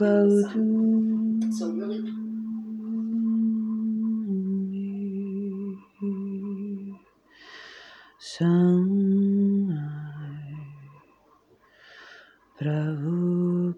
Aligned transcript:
go 0.00 0.16
to. 0.52 1.52
So 1.52 1.66
really. 1.72 2.00
Sunlight, 8.18 9.76
Prabhu 12.58 13.74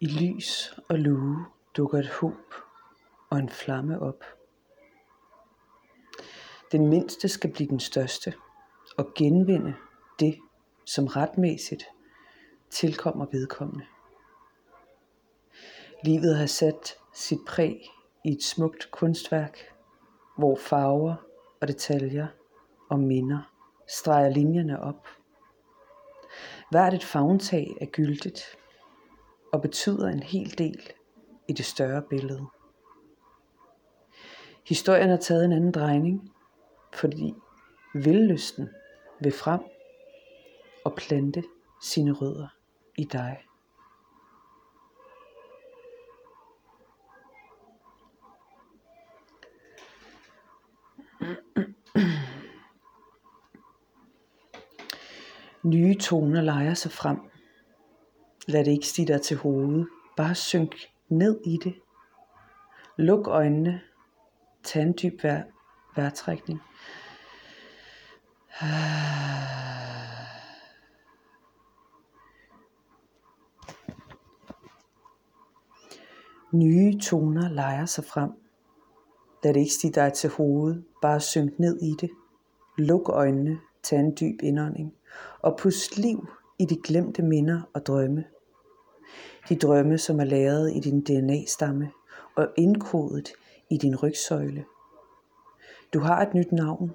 I 0.00 0.06
lys 0.06 0.74
og 0.88 0.98
lue 0.98 1.46
dukker 1.76 1.98
et 1.98 2.08
håb 2.08 2.54
og 3.30 3.38
en 3.38 3.48
flamme 3.48 4.02
op. 4.02 4.24
Den 6.72 6.88
mindste 6.88 7.28
skal 7.28 7.52
blive 7.52 7.68
den 7.68 7.80
største 7.80 8.34
og 8.96 9.12
genvinde 9.14 9.74
det, 10.20 10.38
som 10.84 11.06
retmæssigt 11.06 11.84
tilkommer 12.70 13.26
vedkommende. 13.32 13.86
Livet 16.04 16.36
har 16.36 16.46
sat 16.46 16.96
sit 17.14 17.40
præg 17.46 17.90
i 18.24 18.32
et 18.32 18.42
smukt 18.42 18.90
kunstværk, 18.90 19.58
hvor 20.38 20.56
farver 20.56 21.14
og 21.60 21.68
detaljer 21.68 22.26
og 22.90 23.00
minder 23.00 23.52
streger 23.88 24.28
linjerne 24.28 24.80
op. 24.80 25.08
Hvert 26.70 26.94
et 26.94 27.04
fagntag 27.04 27.76
er 27.80 27.86
gyldigt 27.86 28.58
og 29.54 29.62
betyder 29.62 30.08
en 30.08 30.22
hel 30.22 30.58
del 30.58 30.92
i 31.48 31.52
det 31.52 31.64
større 31.64 32.02
billede. 32.02 32.46
Historien 34.68 35.08
har 35.08 35.16
taget 35.16 35.44
en 35.44 35.52
anden 35.52 35.72
drejning, 35.72 36.32
fordi 36.94 37.34
vildlysten 37.94 38.68
vil 39.20 39.32
frem 39.32 39.60
og 40.84 40.94
plante 40.94 41.44
sine 41.82 42.12
rødder 42.12 42.48
i 42.98 43.04
dig. 43.04 43.44
Nye 55.62 55.94
toner 55.94 56.40
leger 56.40 56.74
sig 56.74 56.92
frem. 56.92 57.33
Lad 58.46 58.64
det 58.64 58.70
ikke 58.70 58.86
stige 58.86 59.12
dig 59.12 59.22
til 59.22 59.36
hovedet. 59.36 59.86
Bare 60.16 60.34
synk 60.34 60.76
ned 61.08 61.40
i 61.46 61.58
det. 61.64 61.74
Luk 62.96 63.28
øjnene. 63.28 63.80
Tag 64.62 64.82
en 64.82 64.94
dyb 65.02 65.22
vær, 65.22 65.42
vejrtrækning. 65.96 66.60
Nye 76.52 76.98
toner 77.00 77.48
leger 77.48 77.86
sig 77.86 78.04
frem. 78.04 78.30
Lad 79.44 79.54
det 79.54 79.60
ikke 79.60 79.72
stige 79.72 79.92
dig 79.92 80.12
til 80.12 80.30
hovedet. 80.30 80.84
Bare 81.02 81.20
synk 81.20 81.58
ned 81.58 81.82
i 81.82 81.94
det. 82.00 82.10
Luk 82.78 83.08
øjnene. 83.08 83.58
Tag 83.82 84.00
en 84.00 84.16
dyb 84.20 84.42
indånding. 84.42 84.94
Og 85.42 85.58
pust 85.58 85.98
liv 85.98 86.28
i 86.58 86.64
de 86.64 86.76
glemte 86.84 87.22
minder 87.22 87.62
og 87.74 87.86
drømme. 87.86 88.24
De 89.48 89.56
drømme, 89.56 89.98
som 89.98 90.20
er 90.20 90.24
lagret 90.24 90.76
i 90.76 90.80
din 90.80 91.00
DNA-stamme 91.00 91.90
og 92.36 92.48
indkodet 92.56 93.32
i 93.70 93.76
din 93.76 93.96
rygsøjle. 93.96 94.64
Du 95.92 96.00
har 96.00 96.22
et 96.22 96.34
nyt 96.34 96.52
navn, 96.52 96.94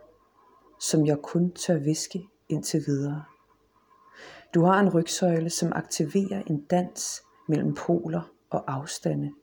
som 0.80 1.06
jeg 1.06 1.18
kun 1.18 1.52
tør 1.52 1.78
viske 1.78 2.28
indtil 2.50 2.84
videre. 2.88 3.24
Du 4.54 4.64
har 4.64 4.80
en 4.80 4.90
rygsøjle, 4.90 5.50
som 5.50 5.72
aktiverer 5.76 6.44
en 6.48 6.62
dans 6.62 7.24
mellem 7.48 7.76
poler 7.76 8.22
og 8.50 8.64
afstande. 8.68 9.34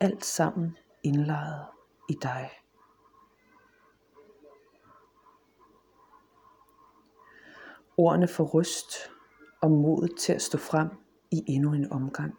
Alt 0.00 0.24
sammen 0.24 0.76
indlejret 1.02 1.66
i 2.08 2.14
dig. 2.22 2.50
Ordene 7.96 8.28
for 8.28 8.44
ryst 8.44 8.94
og 9.60 9.70
modet 9.70 10.16
til 10.18 10.32
at 10.32 10.42
stå 10.42 10.58
frem 10.58 10.88
i 11.36 11.44
endnu 11.46 11.72
en 11.72 11.92
omgang. 11.92 12.34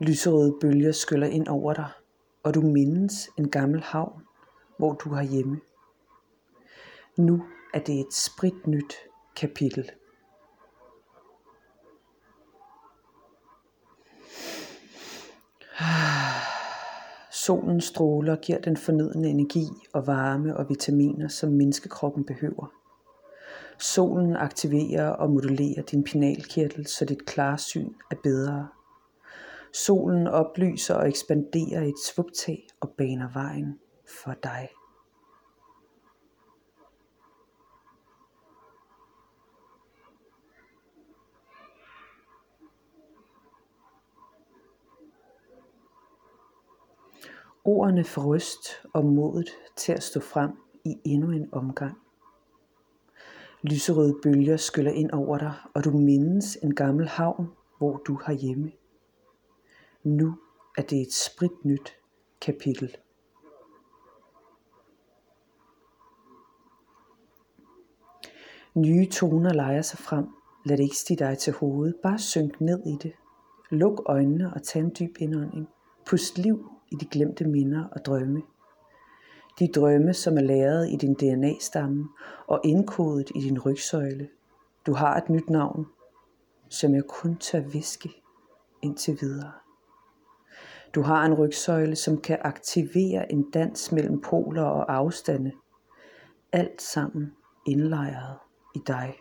Lyserøde 0.00 0.56
bølger 0.60 0.92
skyller 0.92 1.26
ind 1.26 1.48
over 1.48 1.72
dig, 1.72 1.90
og 2.42 2.54
du 2.54 2.60
mindes 2.60 3.28
en 3.38 3.50
gammel 3.50 3.82
havn, 3.82 4.22
hvor 4.78 4.92
du 4.94 5.14
har 5.14 5.22
hjemme. 5.22 5.60
Nu 7.18 7.42
er 7.74 7.78
det 7.78 8.00
et 8.00 8.14
sprit 8.14 8.66
nyt 8.66 8.94
kapitel. 9.36 9.90
Solen 17.32 17.80
stråler 17.80 18.32
og 18.32 18.40
giver 18.40 18.60
den 18.60 18.76
fornødne 18.76 19.28
energi 19.28 19.66
og 19.92 20.06
varme 20.06 20.56
og 20.56 20.68
vitaminer, 20.68 21.28
som 21.28 21.52
menneskekroppen 21.52 22.24
behøver. 22.24 22.81
Solen 23.82 24.36
aktiverer 24.36 25.08
og 25.08 25.30
modulerer 25.30 25.82
din 25.82 26.04
pinalkirtel, 26.04 26.86
så 26.86 27.04
dit 27.04 27.26
klarsyn 27.26 27.94
er 28.10 28.16
bedre. 28.22 28.68
Solen 29.72 30.26
oplyser 30.26 30.94
og 30.94 31.08
ekspanderer 31.08 31.82
et 31.82 31.98
svuptag 32.06 32.66
og 32.80 32.90
baner 32.90 33.28
vejen 33.34 33.78
for 34.22 34.34
dig. 34.42 34.68
Ordene 47.64 48.04
får 48.04 48.34
ryst 48.34 48.68
og 48.94 49.04
modet 49.04 49.48
til 49.76 49.92
at 49.92 50.02
stå 50.02 50.20
frem 50.20 50.50
i 50.84 51.00
endnu 51.04 51.30
en 51.30 51.48
omgang. 51.52 52.01
Lyserøde 53.62 54.18
bølger 54.22 54.56
skyller 54.56 54.92
ind 54.92 55.10
over 55.10 55.38
dig, 55.38 55.54
og 55.74 55.84
du 55.84 55.90
mindes 55.90 56.58
en 56.62 56.74
gammel 56.74 57.08
havn, 57.08 57.46
hvor 57.78 57.96
du 57.96 58.18
har 58.22 58.32
hjemme. 58.32 58.72
Nu 60.02 60.34
er 60.78 60.82
det 60.82 61.00
et 61.00 61.12
sprit 61.12 61.64
nyt 61.64 61.96
kapitel. 62.40 62.96
Nye 68.74 69.06
toner 69.06 69.52
leger 69.52 69.82
sig 69.82 69.98
frem. 69.98 70.26
Lad 70.64 70.76
det 70.76 70.82
ikke 70.82 70.96
stige 70.96 71.24
dig 71.24 71.38
til 71.38 71.52
hovedet. 71.52 71.96
Bare 72.02 72.18
synk 72.18 72.60
ned 72.60 72.86
i 72.86 72.96
det. 73.02 73.12
Luk 73.70 74.02
øjnene 74.06 74.54
og 74.54 74.62
tag 74.62 74.80
en 74.80 74.92
dyb 74.98 75.16
indånding. 75.18 75.68
Pust 76.06 76.38
liv 76.38 76.70
i 76.92 76.94
de 76.94 77.06
glemte 77.06 77.44
minder 77.44 77.84
og 77.92 78.04
drømme. 78.04 78.42
De 79.58 79.68
drømme, 79.68 80.14
som 80.14 80.36
er 80.36 80.40
lagret 80.40 80.90
i 80.90 80.96
din 80.96 81.14
DNA-stamme 81.14 82.08
og 82.46 82.60
indkodet 82.64 83.30
i 83.34 83.40
din 83.40 83.58
rygsøjle. 83.58 84.28
Du 84.86 84.94
har 84.94 85.16
et 85.16 85.28
nyt 85.28 85.50
navn, 85.50 85.86
som 86.68 86.94
jeg 86.94 87.04
kun 87.04 87.36
tør 87.36 87.60
viske 87.60 88.10
indtil 88.82 89.18
videre. 89.20 89.52
Du 90.94 91.02
har 91.02 91.24
en 91.24 91.34
rygsøjle, 91.34 91.96
som 91.96 92.20
kan 92.20 92.38
aktivere 92.40 93.32
en 93.32 93.50
dans 93.50 93.92
mellem 93.92 94.20
poler 94.20 94.62
og 94.62 94.94
afstande. 94.94 95.52
Alt 96.52 96.82
sammen 96.82 97.32
indlejret 97.66 98.36
i 98.74 98.78
dig. 98.86 99.14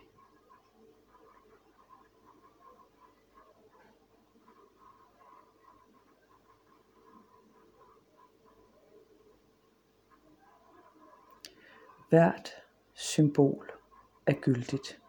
Hvert 12.12 12.50
symbol 12.94 13.72
er 14.26 14.34
gyldigt. 14.42 15.02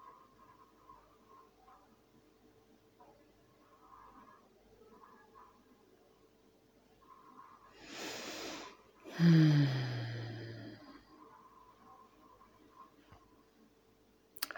Hmm. 9.19 9.67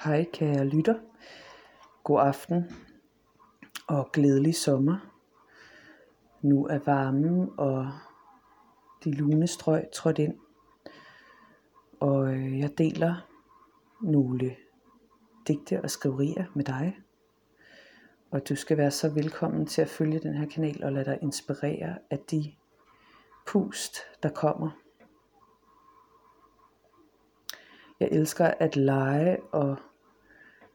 Hej 0.04 0.24
kære 0.32 0.64
lytter. 0.64 1.00
God 2.02 2.20
aften 2.20 2.64
og 3.88 4.12
glædelig 4.12 4.54
sommer. 4.54 4.96
Nu 6.42 6.66
er 6.66 6.78
varmen 6.78 7.50
og 7.58 7.92
de 9.04 9.12
lune 9.12 9.46
strøg 9.46 9.84
trådt 9.92 10.18
ind. 10.18 10.43
Og 12.00 12.34
øh, 12.34 12.58
jeg 12.58 12.78
deler 12.78 13.28
nogle 14.00 14.56
digte 15.48 15.80
og 15.82 15.90
skriverier 15.90 16.44
med 16.54 16.64
dig. 16.64 16.98
Og 18.30 18.48
du 18.48 18.56
skal 18.56 18.76
være 18.76 18.90
så 18.90 19.08
velkommen 19.08 19.66
til 19.66 19.82
at 19.82 19.88
følge 19.88 20.18
den 20.18 20.34
her 20.34 20.46
kanal 20.48 20.84
og 20.84 20.92
lade 20.92 21.04
dig 21.04 21.18
inspirere 21.22 21.98
af 22.10 22.18
de 22.18 22.52
pust, 23.46 23.96
der 24.22 24.28
kommer. 24.28 24.70
Jeg 28.00 28.08
elsker 28.12 28.46
at 28.46 28.76
lege 28.76 29.42
og 29.42 29.76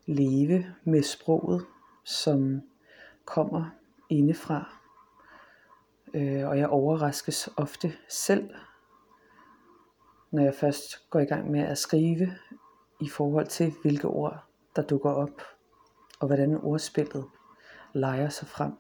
leve 0.06 0.76
med 0.84 1.04
sproget, 1.04 1.66
som 2.04 2.62
kommer 3.26 3.70
indefra. 4.10 4.76
Øh, 6.14 6.48
og 6.48 6.58
jeg 6.58 6.68
overraskes 6.68 7.50
ofte 7.58 7.94
selv, 8.10 8.50
når 10.32 10.44
jeg 10.44 10.54
først 10.54 11.10
går 11.10 11.20
i 11.20 11.26
gang 11.26 11.52
med 11.52 11.60
at 11.60 11.78
skrive, 11.78 12.36
i 13.02 13.10
forhold 13.10 13.48
til 13.48 13.74
hvilke 13.82 14.08
ord, 14.08 14.44
der 14.76 14.82
dukker 14.82 15.12
op, 15.12 15.42
og 16.20 16.28
hvordan 16.28 16.58
ordspillet 16.64 17.26
leger 17.94 18.30
sig 18.30 18.48
frem. 18.48 18.72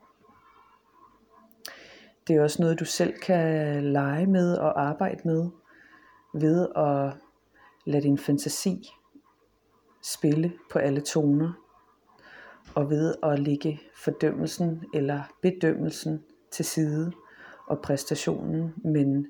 Det 2.27 2.35
er 2.35 2.43
også 2.43 2.61
noget, 2.61 2.79
du 2.79 2.85
selv 2.85 3.19
kan 3.19 3.83
lege 3.83 4.25
med 4.27 4.57
og 4.57 4.81
arbejde 4.81 5.21
med, 5.25 5.49
ved 6.33 6.67
at 6.75 7.13
lade 7.85 8.03
din 8.03 8.17
fantasi 8.17 8.89
spille 10.01 10.53
på 10.71 10.79
alle 10.79 11.01
toner, 11.01 11.53
og 12.75 12.89
ved 12.89 13.15
at 13.23 13.39
lægge 13.39 13.81
fordømmelsen 13.95 14.83
eller 14.93 15.23
bedømmelsen 15.41 16.23
til 16.51 16.65
side 16.65 17.11
og 17.67 17.81
præstationen, 17.81 18.73
men 18.83 19.27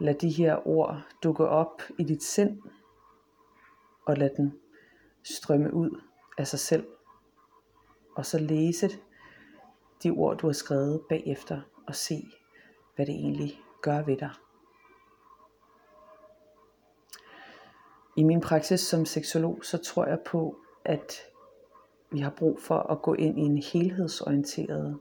lad 0.00 0.14
de 0.14 0.30
her 0.30 0.68
ord 0.68 1.02
dukke 1.22 1.48
op 1.48 1.82
i 1.98 2.04
dit 2.04 2.22
sind, 2.22 2.62
og 4.06 4.16
lad 4.16 4.30
den 4.36 4.58
strømme 5.22 5.74
ud 5.74 6.00
af 6.38 6.46
sig 6.46 6.58
selv. 6.58 6.86
Og 8.16 8.26
så 8.26 8.38
læse 8.38 8.90
de 10.02 10.10
ord, 10.10 10.38
du 10.38 10.46
har 10.46 10.52
skrevet 10.52 11.02
bagefter, 11.08 11.60
og 11.86 11.94
se, 11.94 12.22
hvad 12.96 13.06
det 13.06 13.14
egentlig 13.14 13.60
gør 13.82 14.02
ved 14.02 14.16
dig. 14.16 14.30
I 18.16 18.22
min 18.22 18.40
praksis 18.40 18.80
som 18.80 19.04
seksolog, 19.04 19.58
så 19.62 19.78
tror 19.78 20.06
jeg 20.06 20.18
på, 20.26 20.56
at 20.84 21.12
vi 22.10 22.18
har 22.18 22.30
brug 22.30 22.60
for 22.60 22.78
at 22.78 23.02
gå 23.02 23.14
ind 23.14 23.38
i 23.38 23.42
en 23.42 23.58
helhedsorienteret 23.58 24.98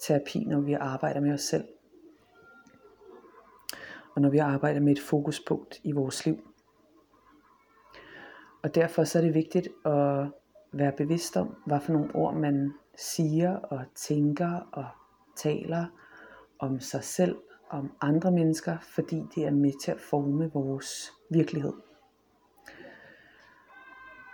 terapi, 0.00 0.44
når 0.44 0.60
vi 0.60 0.72
arbejder 0.72 1.20
med 1.20 1.32
os 1.32 1.40
selv. 1.40 1.64
Og 4.14 4.22
når 4.22 4.30
vi 4.30 4.38
arbejder 4.38 4.80
med 4.80 4.92
et 4.92 5.00
fokuspunkt 5.00 5.80
i 5.84 5.92
vores 5.92 6.26
liv. 6.26 6.38
Og 8.62 8.74
derfor 8.74 9.04
så 9.04 9.18
er 9.18 9.22
det 9.22 9.34
vigtigt 9.34 9.68
at 9.84 10.26
være 10.72 10.92
bevidst 10.96 11.36
om, 11.36 11.56
hvad 11.66 11.80
for 11.80 11.92
nogle 11.92 12.14
ord 12.14 12.34
man 12.34 12.72
siger 12.96 13.56
og 13.56 13.80
tænker 13.94 14.68
og 14.72 14.86
taler 15.36 15.86
om 16.58 16.80
sig 16.80 17.04
selv, 17.04 17.36
om 17.70 17.92
andre 18.00 18.32
mennesker, 18.32 18.78
fordi 18.80 19.22
det 19.34 19.44
er 19.46 19.50
med 19.50 19.72
til 19.82 19.90
at 19.90 20.00
forme 20.00 20.50
vores 20.52 21.12
virkelighed. 21.30 21.72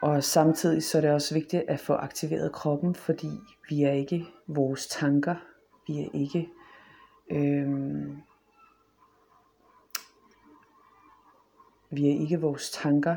Og 0.03 0.25
samtidig 0.25 0.83
så 0.83 0.99
er 0.99 1.03
det 1.03 1.11
også 1.11 1.35
vigtigt 1.35 1.65
at 1.69 1.81
få 1.81 1.93
aktiveret 1.93 2.53
kroppen, 2.53 2.95
fordi 2.95 3.31
vi 3.69 3.83
er 3.83 3.93
ikke 3.93 4.27
vores 4.47 4.87
tanker, 4.87 5.35
vi 5.87 6.01
er 6.01 6.09
ikke 6.15 6.49
øh, 7.31 7.69
vi 11.91 12.07
er 12.07 12.21
ikke 12.21 12.41
vores 12.41 12.71
tanker, 12.71 13.17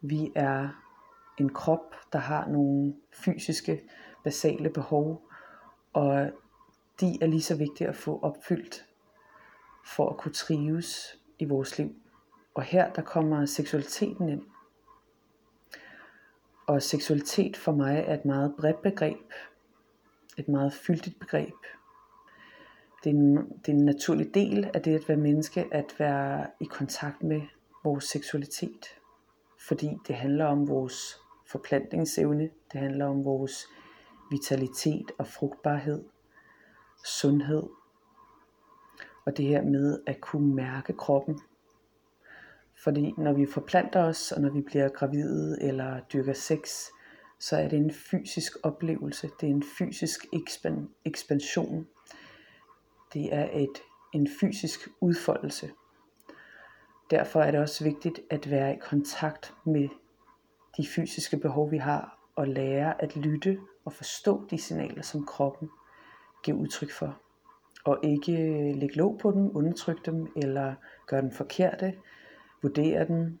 vi 0.00 0.32
er 0.34 0.68
en 1.38 1.48
krop, 1.48 1.94
der 2.12 2.18
har 2.18 2.48
nogle 2.48 2.94
fysiske, 3.12 3.82
basale 4.24 4.70
behov, 4.70 5.22
og 5.92 6.30
de 7.00 7.18
er 7.20 7.26
lige 7.26 7.42
så 7.42 7.56
vigtige 7.56 7.88
at 7.88 7.96
få 7.96 8.20
opfyldt 8.22 8.86
for 9.86 10.10
at 10.10 10.16
kunne 10.16 10.32
trives 10.32 11.18
i 11.38 11.44
vores 11.44 11.78
liv. 11.78 11.94
Og 12.54 12.62
her 12.62 12.92
der 12.92 13.02
kommer 13.02 13.46
seksualiteten 13.46 14.28
ind. 14.28 14.42
Og 16.66 16.82
seksualitet 16.82 17.56
for 17.56 17.72
mig 17.72 18.04
er 18.06 18.14
et 18.14 18.24
meget 18.24 18.54
bredt 18.58 18.82
begreb. 18.82 19.32
Et 20.36 20.48
meget 20.48 20.72
fyldigt 20.72 21.18
begreb. 21.20 21.54
Det 23.04 23.10
er, 23.10 23.14
en, 23.14 23.36
det 23.36 23.68
er 23.68 23.76
en 23.76 23.84
naturlig 23.84 24.34
del 24.34 24.70
af 24.74 24.82
det 24.82 24.94
at 24.94 25.08
være 25.08 25.16
menneske, 25.16 25.66
at 25.70 25.94
være 25.98 26.46
i 26.60 26.64
kontakt 26.64 27.22
med 27.22 27.40
vores 27.84 28.04
seksualitet. 28.04 28.86
Fordi 29.68 29.88
det 30.06 30.14
handler 30.14 30.44
om 30.44 30.68
vores 30.68 31.20
forplantningsevne, 31.46 32.50
det 32.72 32.80
handler 32.80 33.06
om 33.06 33.24
vores 33.24 33.66
vitalitet 34.30 35.12
og 35.18 35.26
frugtbarhed, 35.26 36.04
sundhed, 37.04 37.62
og 39.26 39.36
det 39.36 39.44
her 39.44 39.62
med 39.62 40.00
at 40.06 40.20
kunne 40.20 40.54
mærke 40.54 40.92
kroppen. 40.92 41.40
Fordi 42.84 43.14
når 43.18 43.32
vi 43.32 43.46
forplanter 43.46 44.04
os, 44.04 44.32
og 44.32 44.40
når 44.40 44.50
vi 44.50 44.60
bliver 44.60 44.88
gravide 44.88 45.58
eller 45.60 46.00
dyrker 46.00 46.32
sex, 46.32 46.70
så 47.38 47.56
er 47.56 47.68
det 47.68 47.76
en 47.78 47.90
fysisk 47.90 48.52
oplevelse, 48.62 49.30
det 49.40 49.46
er 49.46 49.50
en 49.50 49.64
fysisk 49.78 50.26
ekspansion, 51.04 51.86
det 53.12 53.34
er 53.34 53.48
et, 53.52 53.82
en 54.12 54.28
fysisk 54.40 54.88
udfoldelse. 55.00 55.70
Derfor 57.10 57.40
er 57.40 57.50
det 57.50 57.60
også 57.60 57.84
vigtigt 57.84 58.20
at 58.30 58.50
være 58.50 58.74
i 58.74 58.78
kontakt 58.78 59.54
med 59.64 59.88
de 60.76 60.86
fysiske 60.86 61.36
behov, 61.36 61.70
vi 61.70 61.78
har, 61.78 62.18
og 62.36 62.48
lære 62.48 63.02
at 63.02 63.16
lytte 63.16 63.60
og 63.84 63.92
forstå 63.92 64.46
de 64.50 64.58
signaler, 64.58 65.02
som 65.02 65.26
kroppen 65.26 65.70
giver 66.42 66.58
udtryk 66.58 66.90
for. 66.90 67.18
Og 67.84 67.98
ikke 68.02 68.32
øh, 68.32 68.76
lægge 68.76 68.96
låg 68.96 69.18
på 69.18 69.30
dem, 69.30 69.56
undertrykke 69.56 70.02
dem, 70.06 70.32
eller 70.36 70.74
gøre 71.06 71.22
den 71.22 71.32
forkerte, 71.32 71.94
vurdere 72.62 73.06
den, 73.06 73.40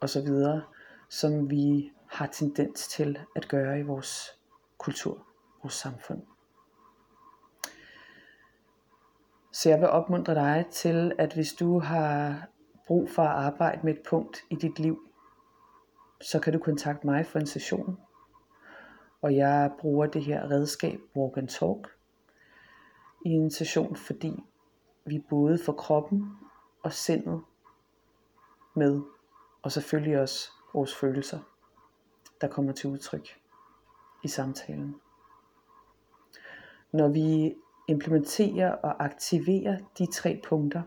og 0.00 0.08
så 0.08 0.22
videre, 0.22 0.62
som 1.08 1.50
vi 1.50 1.92
har 2.06 2.26
tendens 2.26 2.88
til 2.88 3.18
at 3.36 3.48
gøre 3.48 3.80
i 3.80 3.82
vores 3.82 4.38
kultur, 4.78 5.26
vores 5.62 5.74
samfund. 5.74 6.22
Så 9.52 9.68
jeg 9.68 9.80
vil 9.80 9.88
opmuntre 9.88 10.34
dig 10.34 10.66
til, 10.70 11.12
at 11.18 11.34
hvis 11.34 11.52
du 11.52 11.78
har 11.78 12.46
brug 12.86 13.10
for 13.10 13.22
at 13.22 13.44
arbejde 13.44 13.80
med 13.84 13.94
et 13.94 14.02
punkt 14.08 14.38
i 14.50 14.54
dit 14.54 14.78
liv, 14.78 15.08
så 16.20 16.40
kan 16.40 16.52
du 16.52 16.58
kontakte 16.58 17.06
mig 17.06 17.26
for 17.26 17.38
en 17.38 17.46
session. 17.46 17.98
Og 19.22 19.36
jeg 19.36 19.70
bruger 19.78 20.06
det 20.06 20.24
her 20.24 20.50
redskab, 20.50 21.00
Walk 21.16 21.36
and 21.36 21.48
Talk, 21.48 21.88
i 23.24 23.28
en 23.28 23.50
session, 23.50 23.96
fordi 23.96 24.44
vi 25.04 25.24
både 25.30 25.58
får 25.64 25.72
kroppen 25.72 26.36
og 26.82 26.92
sindet 26.92 27.42
med, 28.74 29.02
og 29.62 29.72
selvfølgelig 29.72 30.20
også 30.20 30.50
vores 30.74 30.94
følelser, 30.94 31.38
der 32.40 32.48
kommer 32.48 32.72
til 32.72 32.90
udtryk 32.90 33.28
i 34.24 34.28
samtalen. 34.28 34.96
Når 36.92 37.08
vi 37.08 37.54
implementerer 37.88 38.72
og 38.72 39.04
aktiverer 39.04 39.78
de 39.98 40.06
tre 40.06 40.40
punkter, 40.44 40.82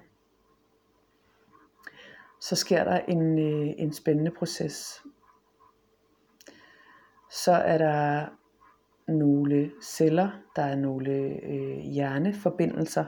så 2.41 2.55
sker 2.55 2.83
der 2.83 2.99
en, 2.99 3.39
øh, 3.39 3.73
en 3.77 3.93
spændende 3.93 4.31
proces. 4.31 5.03
Så 7.31 7.51
er 7.51 7.77
der 7.77 8.25
nogle 9.07 9.71
celler, 9.83 10.29
der 10.55 10.61
er 10.61 10.75
nogle 10.75 11.11
øh, 11.43 11.77
hjerneforbindelser, 11.77 13.05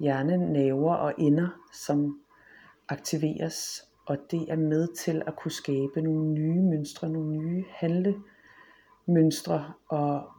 hjernenaver 0.00 0.94
og 0.94 1.14
ender, 1.18 1.48
som 1.72 2.20
aktiveres, 2.88 3.84
og 4.06 4.18
det 4.30 4.50
er 4.50 4.56
med 4.56 4.94
til 4.94 5.22
at 5.26 5.36
kunne 5.36 5.52
skabe 5.52 6.02
nogle 6.02 6.32
nye 6.32 6.62
mønstre, 6.62 7.08
nogle 7.08 7.36
nye 7.36 7.64
handlemønstre 7.70 9.72
og 9.88 10.30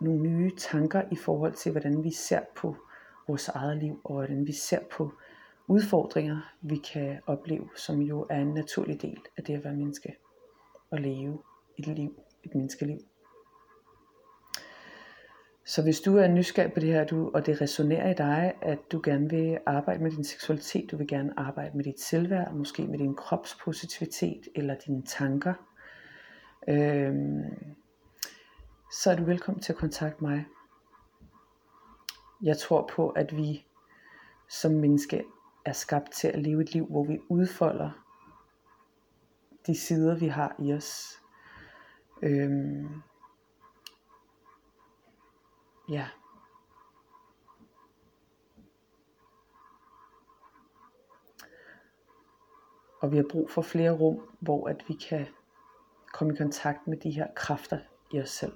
nogle 0.00 0.22
nye 0.22 0.50
tanker 0.56 1.02
i 1.10 1.16
forhold 1.16 1.52
til, 1.52 1.72
hvordan 1.72 2.04
vi 2.04 2.10
ser 2.12 2.40
på 2.56 2.76
vores 3.28 3.48
eget 3.48 3.76
liv, 3.76 4.00
og 4.04 4.14
hvordan 4.14 4.46
vi 4.46 4.52
ser 4.52 4.78
på 4.96 5.12
udfordringer, 5.66 6.54
vi 6.60 6.76
kan 6.76 7.18
opleve, 7.26 7.68
som 7.76 8.02
jo 8.02 8.26
er 8.30 8.40
en 8.40 8.54
naturlig 8.54 9.02
del 9.02 9.18
af 9.36 9.44
det 9.44 9.54
at 9.54 9.64
være 9.64 9.76
menneske 9.76 10.16
og 10.90 10.98
leve 10.98 11.38
et 11.78 11.86
liv, 11.86 12.22
et 12.44 12.54
menneskeliv. 12.54 12.98
Så 15.64 15.82
hvis 15.82 16.00
du 16.00 16.16
er 16.16 16.28
nysgerrig 16.28 16.72
på 16.72 16.80
det 16.80 16.88
her, 16.88 17.04
du, 17.04 17.30
og 17.34 17.46
det 17.46 17.60
resonerer 17.60 18.10
i 18.10 18.14
dig, 18.14 18.52
at 18.62 18.78
du 18.92 19.00
gerne 19.04 19.30
vil 19.30 19.58
arbejde 19.66 20.02
med 20.02 20.10
din 20.10 20.24
seksualitet, 20.24 20.90
du 20.90 20.96
vil 20.96 21.08
gerne 21.08 21.32
arbejde 21.36 21.76
med 21.76 21.84
dit 21.84 22.00
selvværd, 22.00 22.52
måske 22.54 22.86
med 22.86 22.98
din 22.98 23.14
kropspositivitet 23.14 24.48
eller 24.54 24.74
dine 24.74 25.02
tanker, 25.02 25.54
øhm, 26.68 27.44
så 28.92 29.10
er 29.10 29.16
du 29.16 29.24
velkommen 29.24 29.62
til 29.62 29.72
at 29.72 29.78
kontakte 29.78 30.24
mig. 30.24 30.46
Jeg 32.42 32.58
tror 32.58 32.90
på, 32.94 33.08
at 33.08 33.36
vi 33.36 33.66
som 34.48 34.72
menneske 34.72 35.24
er 35.64 35.72
skabt 35.72 36.12
til 36.12 36.28
at 36.28 36.42
leve 36.42 36.62
et 36.62 36.72
liv, 36.72 36.86
hvor 36.86 37.04
vi 37.04 37.18
udfolder 37.28 37.90
de 39.66 39.80
sider, 39.80 40.18
vi 40.18 40.28
har 40.28 40.56
i 40.58 40.72
os. 40.72 41.20
Øhm, 42.22 43.02
ja. 45.88 46.08
Og 53.00 53.12
vi 53.12 53.16
har 53.16 53.24
brug 53.30 53.50
for 53.50 53.62
flere 53.62 53.90
rum, 53.90 54.20
hvor 54.40 54.68
at 54.68 54.84
vi 54.88 54.94
kan 54.94 55.26
komme 56.12 56.34
i 56.34 56.36
kontakt 56.36 56.86
med 56.86 56.96
de 56.96 57.10
her 57.10 57.26
kræfter 57.36 57.78
i 58.12 58.20
os 58.20 58.30
selv. 58.30 58.52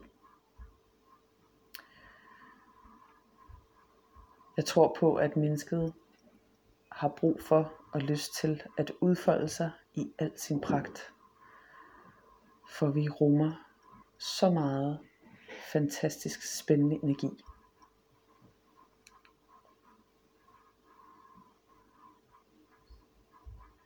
Jeg 4.56 4.64
tror 4.64 4.96
på, 5.00 5.14
at 5.14 5.36
mennesket 5.36 5.92
har 6.92 7.08
brug 7.08 7.40
for 7.42 7.72
og 7.92 8.00
lyst 8.00 8.34
til 8.34 8.62
at 8.78 8.92
udfolde 9.00 9.48
sig 9.48 9.70
i 9.94 10.12
al 10.18 10.32
sin 10.36 10.60
pragt. 10.60 11.12
For 12.70 12.90
vi 12.90 13.08
rummer 13.08 13.52
så 14.18 14.50
meget 14.50 14.98
fantastisk 15.72 16.58
spændende 16.58 16.98
energi. 17.02 17.28